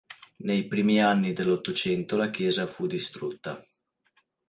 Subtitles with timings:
[0.37, 3.63] Nei primi anni dell'Ottocento la chiesa fu distrutta.